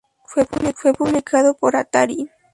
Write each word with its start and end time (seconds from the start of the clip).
Fue 0.25 0.45
publicado 0.95 1.53
por 1.55 1.75
Atari. 1.75 2.27